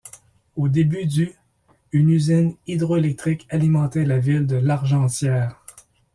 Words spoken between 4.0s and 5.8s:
la ville de Largentière.